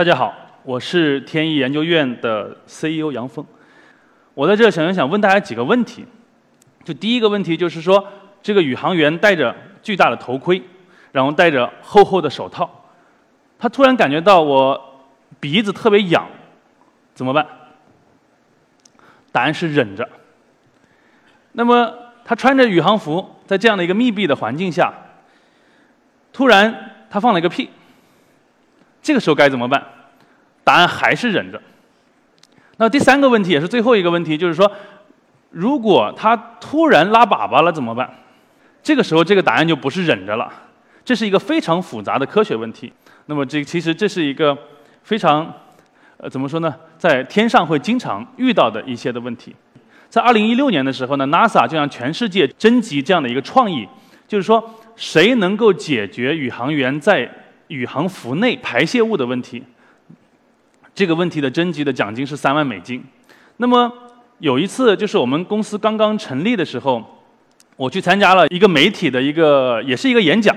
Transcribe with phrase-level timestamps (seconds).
[0.00, 3.44] 大家好，我是天翼研究院的 CEO 杨峰。
[4.32, 6.06] 我在这想想问大家几个问题。
[6.82, 8.02] 就第一个问题就是说，
[8.42, 10.62] 这个宇航员戴着巨大的头盔，
[11.12, 12.88] 然后戴着厚厚的手套，
[13.58, 15.02] 他突然感觉到我
[15.38, 16.26] 鼻子特别痒，
[17.12, 17.46] 怎么办？
[19.30, 20.08] 答案是忍着。
[21.52, 24.94] 那么他穿着宇航服，在这样的一个密闭的环境下，
[26.32, 27.68] 突然他放了一个屁。
[29.02, 29.82] 这个时候该怎么办？
[30.64, 31.60] 答案还是忍着。
[32.76, 34.70] 那第三个问题也是最后一个问题，就是说，
[35.50, 38.10] 如果他突然拉粑粑了怎么办？
[38.82, 40.50] 这个时候这个答案就不是忍着了，
[41.04, 42.90] 这是一个非常复杂的科学问题。
[43.26, 44.56] 那么这其实这是一个
[45.02, 45.52] 非常
[46.16, 49.54] 呃怎么说呢，在天上会经常遇到的一些的问题。
[50.08, 53.86] 在二零一六年的时候呢，NASA 就向全世界征集这样的一个创意，
[54.26, 57.30] 就是说谁能够解决宇航员在
[57.70, 59.62] 宇航服内排泄物的问题，
[60.92, 63.02] 这个问题的征集的奖金是三万美金。
[63.58, 63.90] 那么
[64.38, 67.02] 有一次，就是我们公司刚刚成立的时候，
[67.76, 70.54] 我去参加了一个媒体的一个，也是一个演讲。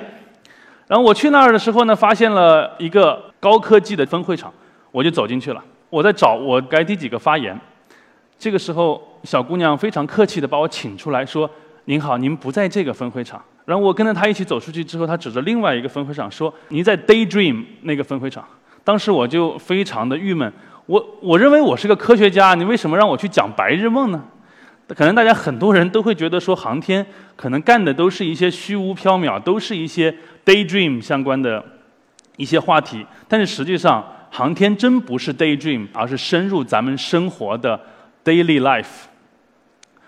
[0.87, 4.51] 然后我去那儿的时候呢，发现了一个高科技的分会场，
[4.91, 5.63] 我就走进去了。
[5.89, 7.57] 我在找我该第几个发言。
[8.39, 11.49] 这个时候，小姑娘非常客气地把我请出来说
[11.85, 18.45] ：“您好，您不在这个分会场。”然后我跟着他一起走出去之后，他指着另外一个分会场说：“你在 Daydream 那个分会场。”
[18.83, 20.51] 当时我就非常的郁闷，
[20.85, 24.21] 我我认为我是个科学家，你为什么让我去讲白日梦呢？
[24.89, 27.05] 可能大家很多人都会觉得说，航天
[27.37, 31.63] 可能干的都是一些虚无缥缈，都是一些 Daydream 相关的
[32.35, 33.05] 一些话题。
[33.29, 37.79] 但是实际上，航天真不是 Daydream，而是深入咱们生活的
[38.25, 39.05] Daily Life。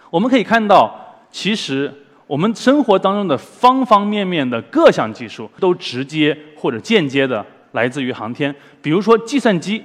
[0.10, 2.02] 我们可以看到，其实。
[2.28, 8.54] 我们生活当中的方方面面的各项技术，都直接或者间接的来自于航天。
[8.82, 9.82] 比如说计算机，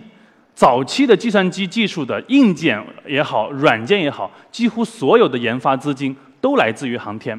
[0.54, 7.38] 早期的计算机技术的硬件也好，软件也好，几乎所有的研发资金都来自于航天。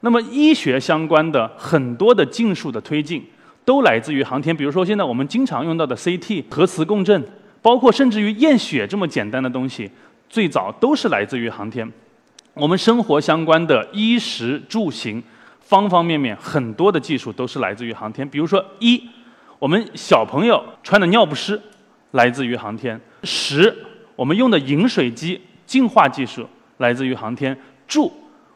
[0.00, 3.24] 那么医学相关的很多的技术的推进，
[3.64, 4.56] 都来自于航天。
[4.56, 7.20] 比如说现在我们经常用到的 CT 核磁共振，
[7.60, 9.90] 包括甚至于验血这么简单的东西，
[10.28, 11.90] 最早都是来自于航天。
[12.58, 15.22] 我们生活相关的衣食住行，
[15.60, 18.28] 方方面面很多的技术都是来自于航天。
[18.28, 19.00] 比如说，一，
[19.60, 21.60] 我们小朋友穿的尿不湿
[22.10, 23.72] 来自于航天；十，
[24.16, 26.44] 我们用的饮水机净化技术
[26.78, 27.54] 来自于航天；
[27.86, 28.12] 住，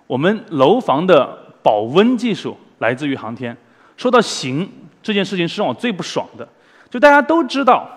[0.09, 3.57] 我们楼房的保温技术来自于航天。
[3.97, 4.69] 说到行
[5.01, 6.47] 这件事情，是让我最不爽的。
[6.91, 7.89] 就大家都知道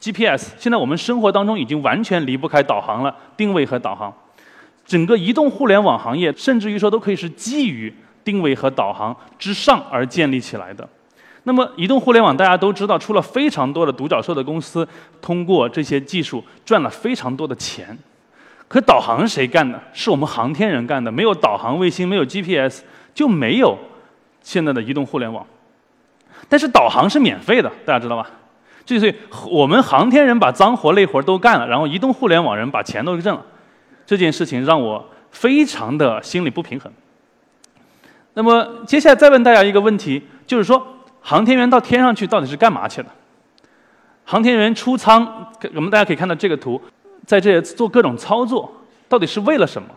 [0.00, 4.10] ，GPS 现在我们生活当中已经完全离不开导航了，定位和导航。
[4.90, 10.88] 整个移动互联网行业，甚至于说都可以是基于定位和导航之上而建立起来的。
[11.44, 14.86] 那么，移动互联网大家都知道，出了非常多的独角兽的公司，
[15.22, 17.96] 通过这些技术赚了非常多的钱。
[18.66, 19.80] 可导航谁干的？
[19.92, 21.12] 是我们航天人干的。
[21.12, 22.82] 没有导航卫星，没有 GPS，
[23.14, 23.78] 就没有
[24.42, 25.46] 现在的移动互联网。
[26.48, 28.28] 但是导航是免费的，大家知道吧？
[28.84, 29.14] 就是
[29.48, 33.46] 我们航天人把脏活累活都干了，然后移动互联网人把钱都挣了。
[34.10, 36.90] 这件事情让我非常的心里不平衡。
[38.34, 40.84] 那么接下来再问大家一个问题，就是说，
[41.20, 43.08] 航天员到天上去到底是干嘛去的？
[44.24, 46.82] 航天员出舱，我们大家可以看到这个图，
[47.24, 48.68] 在这做各种操作，
[49.08, 49.88] 到底是为了什么？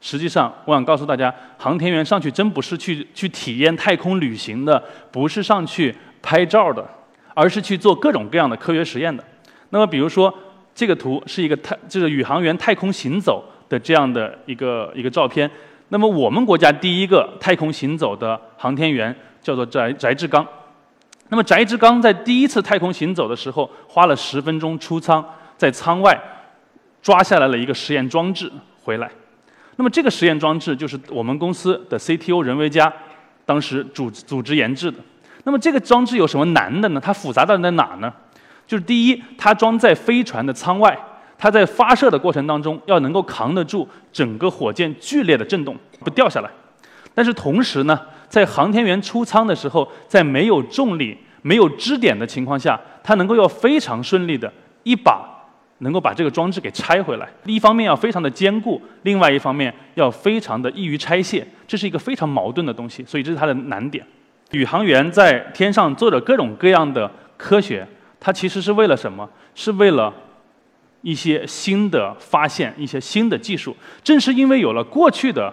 [0.00, 6.84] 实际上，我想告诉大家，航天员上去真不是去去体验太空旅行的，不是上去拍照的，
[7.32, 9.22] 而是去做各种各样的科学实验的。
[9.70, 10.34] 那么，比如说
[10.74, 13.44] 这个图是一个太，就是宇航员太空行走。
[13.72, 15.50] 的这样的一个一个照片，
[15.88, 20.46] 那么我们国家第一个太空行走的航天员叫做翟翟志刚，
[21.30, 25.24] 那么翟志刚在第一次太空行走的时候，花了十分钟出舱，
[25.56, 26.20] 在舱外
[27.00, 29.10] 抓下来了一个实验装置回来，
[29.76, 32.92] 那么这个实验装置就是我们公司的 CTO 任维佳
[33.46, 34.98] 当时组组织研制的。
[35.44, 37.00] 那么这个装置有什么难的呢？
[37.02, 38.12] 它复杂到在哪呢？
[38.66, 40.94] 就是第一，它装在飞船的舱外。
[41.42, 46.48] 它在发射的过程当中要能够扛得住整个火箭剧烈的震动，不掉下来。
[47.16, 54.52] 但是同时呢，在航天员出舱的时候，在没有重力、没有支点的情况下，它能够要非常顺利的
[54.84, 55.28] 一把
[55.78, 57.28] 能够把这个装置给拆回来。
[57.44, 64.06] 一方面要非常的坚固，另外一方面要非常的易于拆卸，这是一个非常矛盾的东西，所以这是它的难点。
[64.52, 67.84] 宇航员在天上做着各种各样的科学，
[68.20, 69.28] 它其实是为了什么？
[69.56, 70.14] 是为了。
[71.02, 75.52] 一些新的发现，一些新的技术，正是因为有了过去的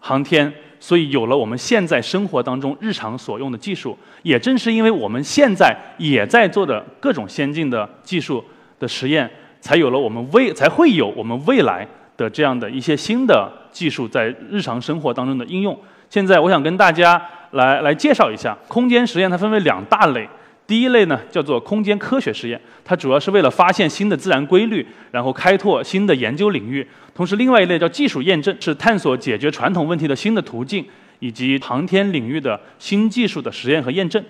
[0.00, 3.98] 航天所以有了我们现在生活当中日常所用的技术。
[4.22, 8.44] 也正是因为我们现在也在做的各种先进的技术
[8.78, 9.30] 的实验，
[9.60, 11.86] 才有了我们未才会有我们未来
[12.16, 15.78] 的这样的一些新的技术在日常生活当中的应用。
[16.08, 17.20] 现在我想跟大家
[17.52, 20.28] 来来介绍一下空间实验，它分为两大类。
[20.66, 26.84] 第一类呢叫做空间科学实验，它主要是为了发现新的自然规律，然后开拓新的研究领域。
[27.14, 30.84] 同时，另外一类叫技术验证，是探索解决传统问题的新的途径，
[31.20, 34.22] 以及航天领域的新技术的实验和验证。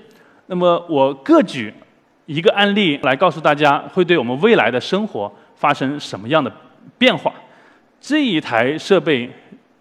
[0.48, 1.72] 那么，我各举
[2.26, 6.52] 一个案例来告诉大家，会对我们未来的生活发生什么样的
[6.98, 7.32] 变化。
[7.98, 9.30] 这一台设备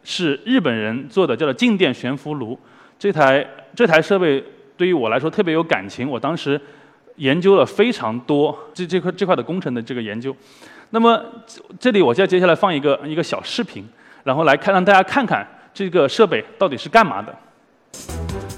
[0.06, 2.58] 是日本人做的，叫做静电悬浮炉。
[2.98, 4.42] 这台这台设备。
[4.78, 6.60] 对于我来说特别有感情，我当时
[7.16, 10.36] 研究了非常多这这块这块的工程的这个研究。
[10.92, 11.24] 那么
[11.80, 13.88] 这里我再接下来放一个一个小视频，
[14.24, 17.36] 然后来看让大家看看这个设备到底是干嘛的。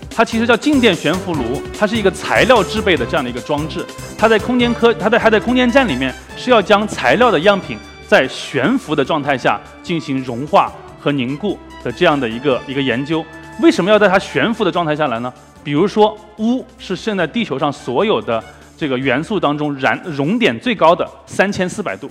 [0.09, 3.85] 它其实叫静电悬浮炉，它是一个材料制备的这样的一个装置。
[4.17, 7.77] 它在空间科，它在它在空间站里面是要将材料的样品
[8.07, 13.23] 在悬浮的状态下进行融化和凝固的这样的一个一个研究。
[13.61, 15.31] 为什么要在它悬浮的状态下来呢？
[15.67, 18.41] 比如说，钨是现在地球上所有的
[18.77, 22.09] 这个元素当中燃熔点最高的三千四百度。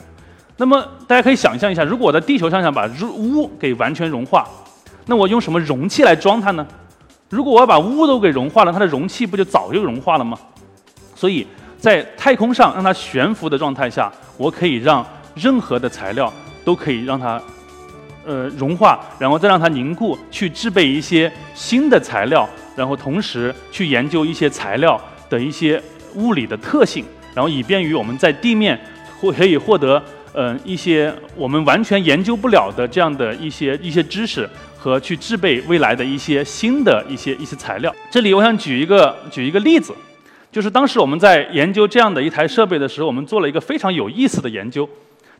[0.59, 3.09] 那么大家可以想象一下，如果我在地球上想把钨
[3.59, 4.47] 给完全融化，
[5.07, 6.67] 那我用什么容器来装它呢？
[7.31, 10.39] 如果我要把钨都给融化了，它的容器不就早就融化了吗？
[11.15, 11.47] 所以
[11.79, 15.03] 在太空上让它悬浮的状态下，我可以让
[15.35, 16.31] 任何的材料
[16.63, 17.41] 都可以让它
[18.27, 22.47] 呃融化，然后再让它凝固，去制备一些新的材料。
[22.77, 25.01] 然后同时去研究一些材料
[25.31, 25.83] 的一些
[26.15, 28.79] 物理的特性，然后以便于我们在地面
[29.19, 30.03] 或可以获得
[30.35, 37.93] 嗯一些我们完全研究不了的这样的一些一些知识和去制备未来的一些新的一些一些材料。
[38.11, 39.95] 这里我想举一个举一个例子，
[40.53, 44.89] 就是当时我们在研究这样的一台设备的时候，我们做了一个非常有意思的研究，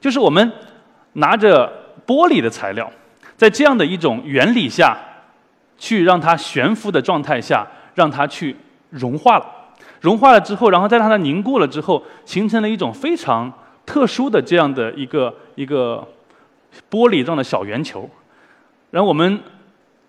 [0.01, 0.51] 就是我们
[1.13, 1.71] 拿着
[2.07, 2.91] 玻璃的材料，
[3.37, 4.97] 在这样的一种原理下。
[5.79, 8.57] 去让它悬浮的状态下，让它去
[8.91, 9.47] 融化了。
[10.01, 13.53] 融化了之后，然后再让它凝固了之后，形成了一种非常
[13.85, 16.07] 特殊的这样的一个一个
[16.91, 18.09] 玻璃状的小圆球。
[18.91, 19.41] 然后我们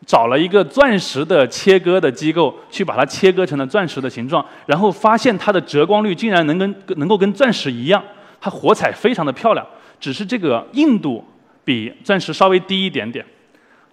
[0.05, 4.45] 找了一个钻石的切割的机构，去把它切割成了钻石的形状。
[4.65, 8.03] 然后发现它的折光率竟然能跟能够跟钻石一样，
[8.39, 9.65] 它火彩非常的漂亮。
[9.99, 11.23] 只是这个硬度
[11.63, 13.25] 比钻石稍微低一点点。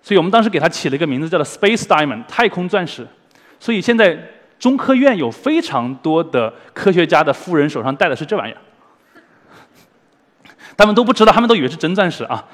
[0.04, 3.06] 所以我们当时给它起了一个名字，叫做 Space Diamond 太空钻石。
[3.58, 4.14] 所以现在
[4.58, 8.58] 中科院有非常多的科学家的夫人手上戴的是这玩意儿，
[10.76, 12.44] 他们都不知道，他们都以为是真钻石啊。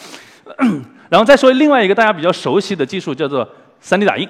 [1.08, 3.48] 然后再说另外一个大家比较熟悉的技术，叫做
[3.82, 4.28] 3D 打印。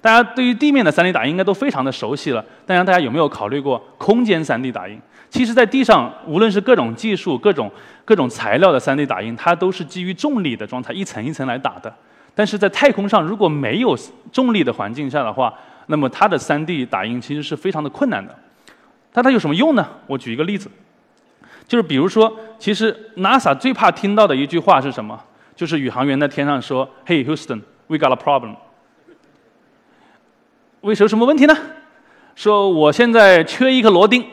[0.00, 4.96] 大家对于地面的 3D 打印应该都非常的熟悉了，但是大家有没有考虑过空间 3D 打印？
[5.30, 7.70] 其实，在地上，无论是各种技术、各种
[8.04, 11.94] 各种材料的 3D 打印，它都是基于重力的状态，一层一层来打的。
[12.34, 13.96] 但是在太空上，如果没有
[14.32, 15.54] 重力的环境下的话，
[15.86, 18.36] 那么它的 3D 打印其实是非常的困难的。
[19.12, 19.86] 但它有什么用呢？
[20.08, 20.68] 我举一个例子，
[21.68, 25.18] 就是比如说，其实 NASA 最怕听到的一句话是什么？
[25.54, 28.56] 就是宇航员在天上说：“Hey Houston，we got a problem。”
[30.82, 31.56] 为什么什么问题呢？
[32.34, 34.24] 说我现在缺一个螺钉。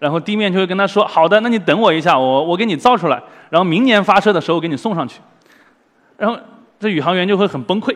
[0.00, 5.20] 然后地面就会跟他说：“好的，那你等我一下，我我给你造出来，然后明年发射的时候给你送上去。”
[6.16, 6.38] 然后
[6.78, 7.94] 这宇航员就会很崩溃。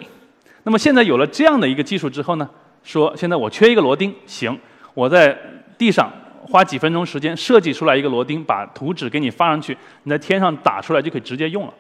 [0.65, 2.49] 那么现在有了这样的一个技术之后呢，
[2.83, 4.59] 说现在我缺一个螺钉，行，
[4.93, 5.35] 我在
[5.79, 11.73] 地上花几分钟时间设计出来一个螺钉，把图纸给你发上去，你在天上打出来就可以直接用了。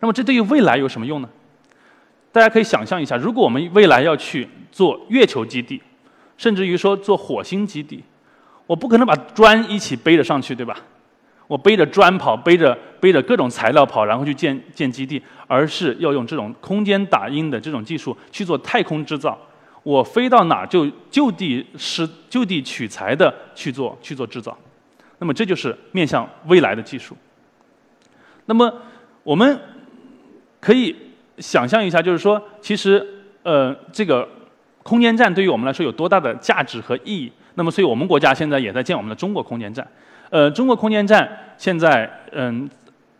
[0.00, 1.28] 那么这对于未来有什么用呢？
[2.32, 5.80] 大家可以想象一下，如果我们未来要去做月球基地，
[6.36, 8.04] 甚至于说做火星基地。
[8.66, 10.76] 我不可能把砖一起背着上去，对吧？
[11.46, 19.38] 我背着砖跑，背着背着各种材料跑，然后去建建基地，而是要用这种空间打印的这种技术去做太空制造。
[19.84, 24.58] 我飞到哪就就地施就地取材的去做去做制造。
[25.18, 27.16] 那么这就是面向未来的技术。
[28.46, 28.72] 那么
[29.22, 29.60] 我们
[30.60, 30.94] 可以
[31.38, 33.06] 想象一下，就是说，其实
[33.44, 34.28] 呃，这个
[34.82, 37.32] 空间站对于我们来说有多大的价值和意义？
[37.56, 39.86] 那么，所以我们国家现在也在建我们的中国空间站。
[40.30, 42.70] 呃，中国空间站现在嗯，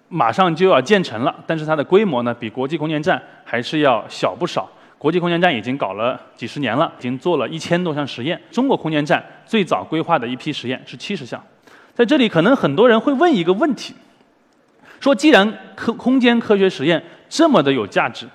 [0.09, 4.69] 马上就要建成了，但是它的规模呢，比国际空间站还是要小不少。
[4.99, 8.41] 国际空间站已经搞了几十年了，已经做了一千多项实验。
[8.51, 11.43] 中国空间站最早规划的一批实验是七十项。
[11.95, 13.95] 在这里，可能很多人会问一个问题：
[15.01, 18.27] 说既然科空间科学实验这么的有价值，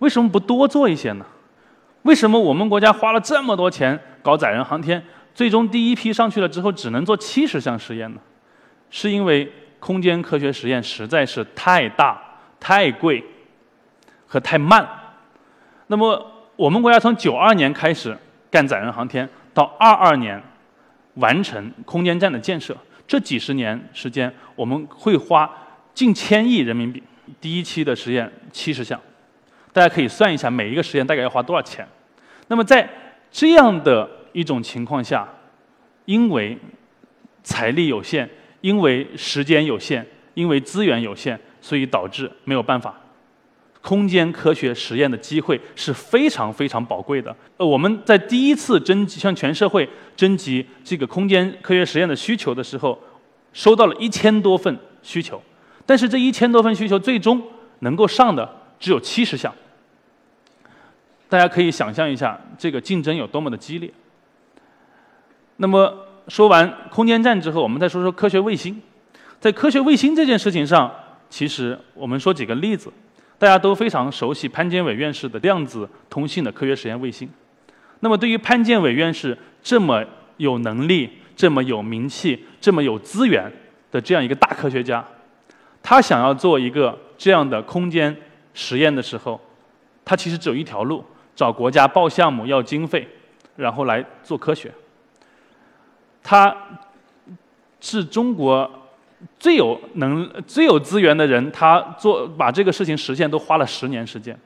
[0.00, 1.24] 为什么不多做一些呢？
[2.02, 5.02] 为什么我们国家花了这么多钱搞载人航天，
[5.34, 8.20] 最终第一批上去了之后只能做七十项实验呢？
[8.90, 12.20] 是因为空间科学实验实在是太大、
[12.58, 13.24] 太贵
[14.26, 14.86] 和太慢。
[15.86, 16.24] 那么
[16.56, 18.16] 我们国家从九二年开始
[18.50, 20.42] 干载人航天，到二二年
[21.14, 25.50] 完成空间站的建设，这几十年时间，我们会花
[25.94, 27.02] 近千亿人民币。
[27.40, 29.00] 第一期的实验七十项。
[29.72, 31.86] 大家可以算一下每一个实验大概要花多少钱。
[32.48, 32.88] 那么在
[33.30, 35.28] 这样的一种情况下，
[36.04, 36.58] 因为
[37.42, 38.28] 财力有限，
[38.60, 42.94] 因为时间有限，因为资源有限，所以导致没有办法。
[43.82, 47.34] 空间科学实验的机会是非常非常宝贵的。
[47.56, 52.98] 呃，我们在第一次征集向全社会征集这个空间科学实验的需求的时候，
[53.52, 55.42] 收到了一千多份需求，
[55.86, 57.42] 但是这一千多份需求最终
[57.78, 58.56] 能够上的。
[58.78, 59.54] 只有七十项，
[61.30, 63.90] 大家可以想象一下这个竞争有多么的激烈。
[65.56, 68.82] 那么说完空间站之后，我们再说说科学卫星。
[69.38, 70.92] 在科学卫星这件事情上，
[71.30, 72.92] 其实我们说几个例子，
[73.38, 77.30] 大家都非常熟悉潘建伟院士的量子通信的科学实验卫星。
[78.00, 80.04] 那么对于潘建伟院士这么
[80.36, 83.50] 有能力、这么有名气、这么有资源
[83.92, 85.02] 的这样一个大科学家，
[85.82, 88.14] 他想要做一个这样的空间。
[88.52, 89.40] 实验的时候，
[90.04, 91.04] 他其实只有一条路：
[91.40, 93.08] 找国家报项目要经费，
[93.56, 94.70] 然后来做科学。
[96.22, 96.54] 他
[97.80, 98.70] 是中国
[99.38, 104.38] 最有能、最有资源的人，他做把这个事情实现都花了十年时间，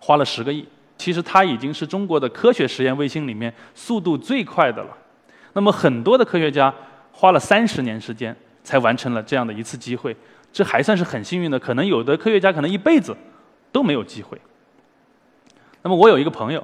[0.00, 0.66] 花了十个亿。
[0.96, 4.96] 其实他已经是中国的科学实验卫星里面速度最快的了。
[5.52, 6.74] 那么很多的科学家
[7.12, 10.16] 花了三十年时间才完成了这样的一次机会。
[10.50, 13.14] 这还算是很幸运的，可能有的科学家可能一辈子
[13.70, 14.40] 都没有机会。
[15.82, 16.62] 那么我有一个朋友，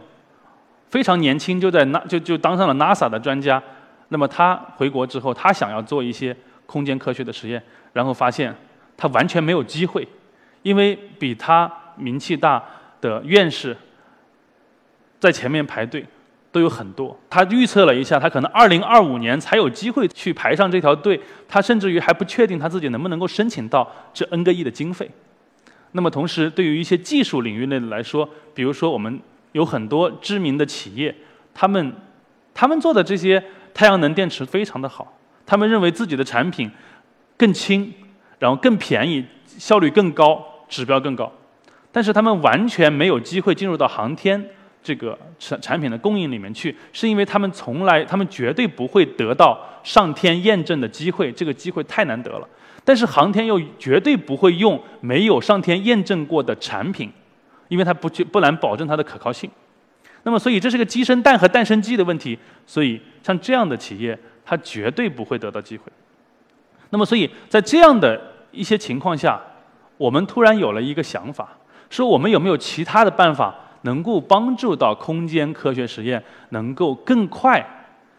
[0.91, 3.63] 非常年轻就在那就就当上了 NASA 的专家。
[4.09, 8.55] 那么他回国之后，他想要做一些空间科学的实验，然后发现
[8.97, 10.07] 他完全没有机会，
[10.63, 12.63] 因为比他名气大
[13.01, 13.77] 的院士
[15.19, 16.05] 在前面排队。
[16.53, 17.15] 都有很多。
[17.29, 21.21] 他预测了一下，他可能二零二五年才有机会去排上这条队。
[21.47, 25.11] 他甚至于还不确定他自己能不能够申请到这 N 个亿的经费。
[25.93, 29.21] 那么同时，对于一些技术领域内的来说，比如说我们
[29.53, 31.15] 有很多知名的企业，
[31.55, 31.93] 他们
[32.53, 35.17] 他们做的这些太阳能电池非常的好，
[35.47, 36.71] 他们认为自己的产品
[37.37, 37.93] 更轻，
[38.39, 41.33] 然后更便宜，效率更高，指标更高，
[41.91, 44.51] 但是他们完全没有机会进入到航天。
[44.83, 52.49] 这个产产品的供应里面去，是因为他们从来，他们绝对不会得到上天验证的机会，这个机会太难得了。
[52.87, 57.13] 但是航天又绝对不会用没有上天验证过的产品，
[57.67, 59.51] 因为它不不难保证它的可靠性。
[60.23, 62.39] 那么，所以这是个鸡生蛋和蛋生鸡的问题。
[62.65, 65.85] 所以像这样的企业，它绝对不会得到机会。
[66.91, 68.21] 那么，所以在这样的
[68.53, 69.43] 一些情况下，
[69.97, 71.59] 我们突然有了一个想法，
[71.91, 73.55] 说我们有没有其他的办法？
[73.83, 77.65] 能够帮助到空间科学实验能够更快、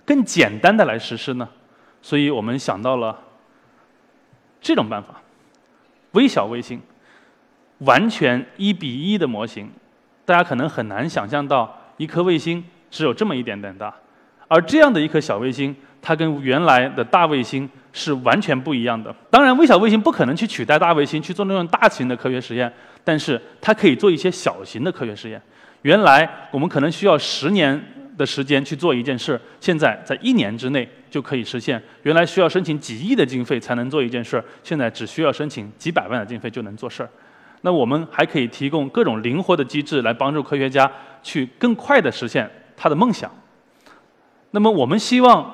[0.06, 1.50] 更简单的来实施呢？
[2.02, 3.14] 所以我们想到了
[4.62, 5.22] 这种办法：
[6.12, 6.82] 微小卫星，
[7.80, 9.70] 完全一比一的模型。
[10.26, 13.94] 大家可能很难想象到，一颗卫星只有这么一点点大，
[14.48, 19.16] 而这样的一颗小卫星，它跟原来的大卫星是完全不一样的。
[19.30, 22.72] 当然，微小卫星不可能去取代大卫星去做那种大型的科学实验，
[23.04, 25.42] 但是它可以做一些小型的科学实验。
[25.84, 27.82] 原来我们可能需要十年
[28.18, 31.82] 的时间去做一件事，现在在一年之内就可以实现。
[32.04, 37.10] 原来需要申请几亿的经费才能做一件事，现在只需要申请几百万的经费就能做事儿。
[37.62, 43.32] 那我们还可以提供各种灵活的机制来帮助科学家去更快地实现他的梦想。
[44.52, 45.54] 那么我们希望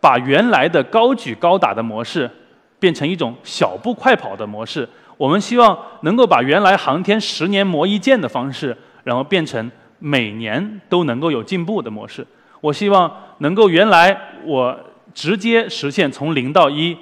[0.00, 2.30] 把原来的高举高打的模式
[2.78, 4.88] 变成一种小步快跑的模式。
[5.16, 8.76] 我们希望能够把原来航天十年磨一剑的方式。
[9.02, 9.70] 然后变成
[10.00, 12.26] 每年都能够有进步的模式。
[12.60, 14.14] 我希望能够原来
[14.44, 14.78] 我
[15.14, 16.96] 直接实现从零到一，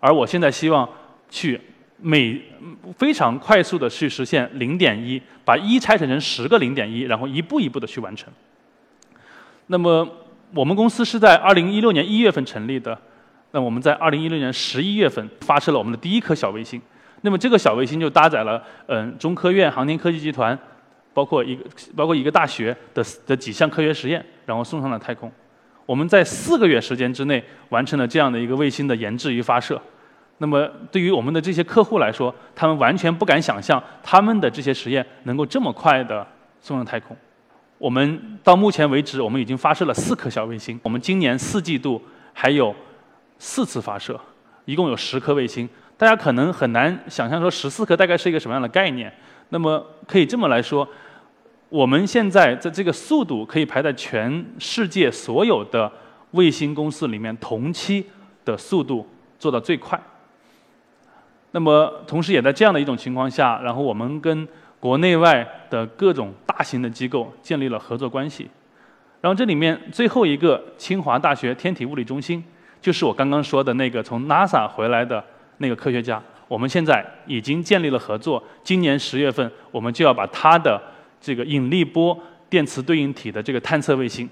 [0.00, 0.86] 而我现在希望
[1.30, 1.58] 去
[1.96, 2.40] 每
[2.96, 8.30] 非常快速的去实现零点一，把一拆成成十个零点一，然后一步一步的去完成。
[9.68, 10.06] 那么
[10.54, 12.98] 我们公司是在二零一六年一月份成立的，
[13.52, 16.80] 那我们在二零一六年十一月份发射了我们的第一颗小卫星。
[17.22, 20.58] 那么这个小卫星就搭载了嗯中科院航天科技集团。
[21.18, 21.64] 包括一个
[21.96, 25.28] 包括一个大学的的几项科学实验，然后送上了太空。
[25.84, 29.82] 我们在四个月时间之内完成了这样的一个卫星的研制与发射。
[30.36, 36.24] 那么对于我们的这些客户来说，他们完全不敢想象他们的这些实验能够这么快的
[36.60, 37.16] 送上太空。
[37.78, 40.78] 我们到目前为止，我们已经发射了四颗小卫星。
[40.84, 42.00] 我们今年四季度
[42.32, 42.72] 还有
[43.40, 44.20] 四次发射，
[44.66, 45.68] 一共有十颗卫星。
[45.96, 49.12] 大家可能很难想象说十四颗大概是一个什么样的概念。
[49.48, 50.86] 那么可以这么来说，
[51.68, 55.90] 我们现在在这个速度可以排在全世界所有的
[56.30, 58.04] 卫星公司里面同期
[58.44, 59.06] 的速度
[59.38, 60.00] 做到最快。
[61.50, 64.46] 那么同时也在这样的一种情况下，然后我们跟
[64.80, 68.48] 国内外的各种大型的机构建立了合作关系。
[69.20, 72.42] 然后这里面最后一个清华大学天体物理中心，
[72.80, 75.22] 就是我刚刚说的那个从 NASA 回来的
[75.58, 76.22] 那个科学家。
[76.46, 80.80] 我们现在已经建立了合作，今年十月份我们就要把他的
[81.20, 84.28] 这个引力波电磁对应体的这个探测卫星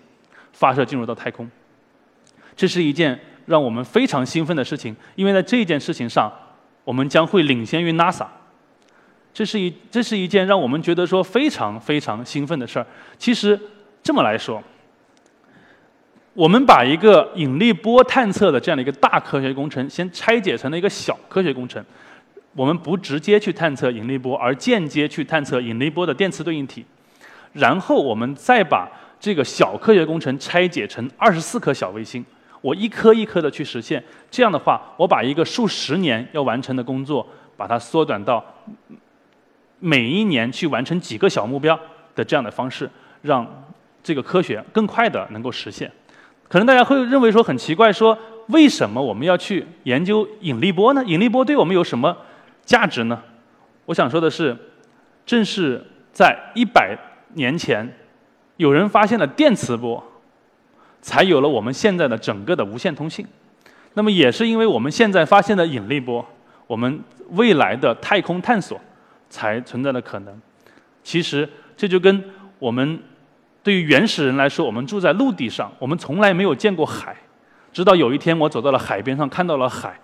[0.53, 1.49] 发射进入到太空。
[2.55, 6.33] 这是一件让我们非常兴奋的事情，因为在这件事情上，
[6.85, 8.27] 我们将会领先于 NASA。
[9.35, 12.87] 这是一这是一件让我们觉得说非常非常兴奋的事儿。
[13.19, 13.61] 其实
[14.03, 14.63] 这么来说，
[16.33, 21.85] 我们把一个引力波探测的这样的一个大科学工程，先拆解成了一个小科学工程。
[22.57, 26.83] 我们不直接去探测引力波，而间接去探测引力波的电磁对应体，
[27.53, 28.89] 然后我们再把
[29.21, 32.25] 这个小科学工程拆解成二十四颗小卫星，
[32.63, 34.03] 我一颗一颗的去实现。
[34.31, 37.27] 这样的话，我把一个数十年要完成的工作，
[37.59, 38.43] 把它缩短到
[39.79, 41.79] 每一年去完成几个小目标
[42.15, 43.47] 的这样的方式，让
[44.03, 45.93] 这个科学更快的能够实现。
[46.49, 51.05] 可能大家会认为说很奇怪，说为什么我们要去研究引力波呢？
[51.05, 52.17] 引力波对我们有什么？
[52.67, 53.23] 价值呢？
[53.87, 54.55] 我想说的是，
[55.25, 55.83] 正是
[56.13, 56.99] 在一百
[57.35, 57.89] 年前，
[58.57, 60.03] 有人发现了电磁波，
[61.01, 63.25] 才有了我们现在的整个的无线通信。
[63.95, 66.27] 那么，也是因为我们现在发现的引力波，
[66.67, 68.79] 我们未来的太空探索
[69.31, 70.43] 才存在的可能。
[71.05, 72.25] 其实，这就跟
[72.59, 72.99] 我们
[73.63, 77.17] 对于原始人来说，我们住在陆地上，我们从来没有见过海，
[77.73, 79.99] 直到有一天我走到了海边上，看到了海，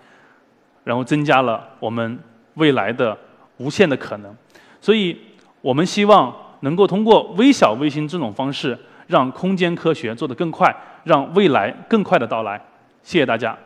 [0.85, 2.17] 然后增加了我们。
[2.55, 3.17] 未来的
[3.57, 4.35] 无限的可能，
[4.81, 5.17] 所以
[5.61, 12.59] 我们希望能够通过微小卫星这种方式，让空间科学做得更快，让未来更快的到来。
[13.01, 13.57] 谢谢大家。